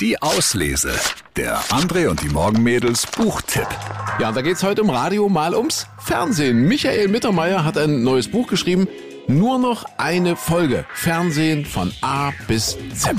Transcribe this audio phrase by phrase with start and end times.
[0.00, 0.92] Die Auslese.
[1.36, 3.66] Der André und die Morgenmädels Buchtipp.
[4.18, 6.66] Ja, da geht's heute im Radio mal ums Fernsehen.
[6.66, 8.88] Michael Mittermeier hat ein neues Buch geschrieben.
[9.28, 10.86] Nur noch eine Folge.
[10.94, 13.14] Fernsehen von A bis Z.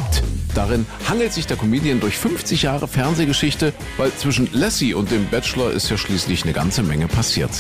[0.56, 5.72] Darin hangelt sich der Comedian durch 50 Jahre Fernsehgeschichte, weil zwischen Lassie und dem Bachelor
[5.72, 7.52] ist ja schließlich eine ganze Menge passiert.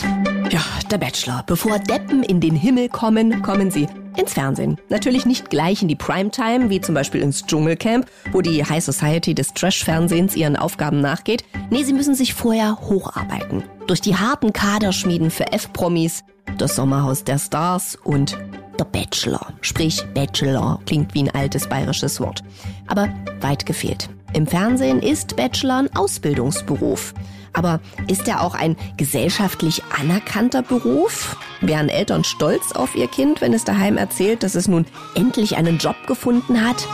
[0.52, 0.62] Ja,
[0.92, 1.44] der Bachelor.
[1.48, 4.78] Bevor Deppen in den Himmel kommen, kommen sie ins Fernsehen.
[4.90, 9.34] Natürlich nicht gleich in die Primetime, wie zum Beispiel ins Dschungelcamp, wo die High Society
[9.34, 11.46] des Trash-Fernsehens ihren Aufgaben nachgeht.
[11.70, 13.64] Nee, sie müssen sich vorher hocharbeiten.
[13.88, 16.26] Durch die harten Kaderschmieden für F-Promis,
[16.58, 18.38] das Sommerhaus der Stars und
[18.78, 19.54] der Bachelor.
[19.62, 22.44] Sprich, Bachelor klingt wie ein altes bayerisches Wort.
[22.88, 23.08] Aber
[23.40, 24.10] weit gefehlt.
[24.34, 27.14] Im Fernsehen ist Bachelor ein Ausbildungsberuf.
[27.54, 31.38] Aber ist er auch ein gesellschaftlich anerkannter Beruf?
[31.62, 35.78] Wären Eltern stolz auf ihr Kind, wenn es daheim erzählt, dass es nun endlich einen
[35.78, 36.88] Job gefunden hat?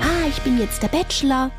[0.00, 1.50] Ah, ich bin jetzt der Bachelor.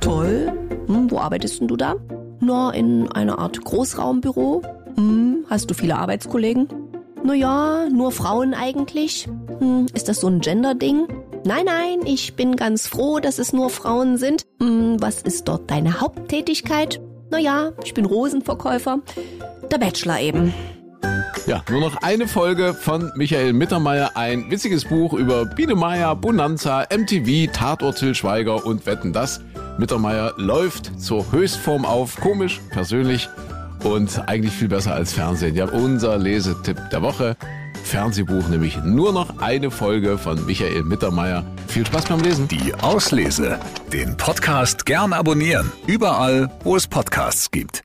[0.00, 0.52] Toll.
[0.86, 1.96] Hm, wo arbeitest denn du da?
[2.40, 4.62] Na, in einer Art Großraumbüro.
[4.96, 6.68] Hm, hast du viele Arbeitskollegen?
[7.24, 9.28] Naja, nur Frauen eigentlich.
[9.58, 11.08] Hm, ist das so ein Gender-Ding?
[11.46, 14.46] Nein, nein, ich bin ganz froh, dass es nur Frauen sind.
[14.60, 17.00] Hm, was ist dort deine Haupttätigkeit?
[17.30, 19.00] Naja, ich bin Rosenverkäufer.
[19.70, 20.54] Der Bachelor eben.
[21.46, 26.86] Ja, nur noch eine Folge von Michael Mittermeier, ein witziges Buch über Biene Meier, Bonanza,
[26.90, 29.42] MTV, Tatort Till Schweiger und Wetten das.
[29.76, 33.28] Mittermeier läuft zur Höchstform auf, komisch, persönlich
[33.82, 35.54] und eigentlich viel besser als Fernsehen.
[35.54, 37.36] Ja, unser Lesetipp der Woche.
[37.82, 41.44] Fernsehbuch, nämlich nur noch eine Folge von Michael Mittermeier.
[41.74, 42.46] Viel Spaß beim Lesen.
[42.46, 43.58] Die Auslese.
[43.92, 45.72] Den Podcast gern abonnieren.
[45.88, 47.84] Überall, wo es Podcasts gibt.